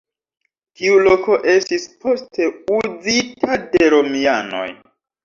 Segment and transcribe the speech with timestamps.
[0.79, 2.47] Tiu loko estis poste
[2.79, 4.65] uzita de romianoj.